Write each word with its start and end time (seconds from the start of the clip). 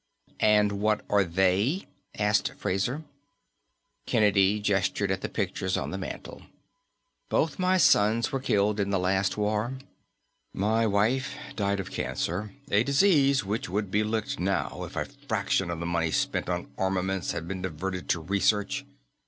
"And 0.39 0.71
what 0.81 1.05
are 1.11 1.23
they?" 1.23 1.85
asked 2.17 2.53
Fraser. 2.57 3.03
Kennedy 4.07 4.59
gestured 4.59 5.11
at 5.11 5.21
the 5.21 5.29
pictures 5.29 5.77
on 5.77 5.91
the 5.91 5.97
mantel. 5.99 6.41
"Both 7.29 7.59
my 7.59 7.77
sons 7.77 8.31
were 8.31 8.39
killed 8.39 8.79
in 8.79 8.89
the 8.89 8.97
last 8.97 9.37
war. 9.37 9.77
My 10.55 10.87
wife 10.87 11.35
died 11.55 11.79
of 11.79 11.91
cancer 11.91 12.51
a 12.71 12.81
disease 12.83 13.45
which 13.45 13.69
would 13.69 13.91
be 13.91 14.03
licked 14.03 14.39
now 14.39 14.83
if 14.85 14.95
a 14.95 15.05
fraction 15.05 15.69
of 15.69 15.79
the 15.79 15.85
money 15.85 16.09
spent 16.09 16.49
on 16.49 16.71
armaments 16.79 17.33
had 17.33 17.47
been 17.47 17.61
diverted 17.61 18.09
to 18.09 18.21
research. 18.21 18.83